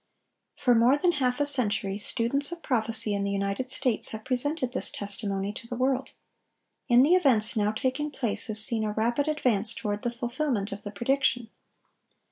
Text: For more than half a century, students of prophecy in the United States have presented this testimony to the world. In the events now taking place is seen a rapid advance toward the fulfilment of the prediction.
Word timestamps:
For 0.55 0.73
more 0.73 0.97
than 0.97 1.11
half 1.11 1.39
a 1.39 1.45
century, 1.45 1.99
students 1.99 2.51
of 2.51 2.63
prophecy 2.63 3.13
in 3.13 3.23
the 3.23 3.29
United 3.29 3.69
States 3.69 4.09
have 4.09 4.25
presented 4.25 4.71
this 4.71 4.89
testimony 4.89 5.53
to 5.53 5.67
the 5.67 5.75
world. 5.75 6.13
In 6.87 7.03
the 7.03 7.13
events 7.13 7.55
now 7.55 7.71
taking 7.71 8.09
place 8.09 8.49
is 8.49 8.59
seen 8.65 8.83
a 8.83 8.93
rapid 8.93 9.27
advance 9.27 9.75
toward 9.75 10.01
the 10.01 10.09
fulfilment 10.09 10.71
of 10.71 10.81
the 10.81 10.89
prediction. 10.91 11.51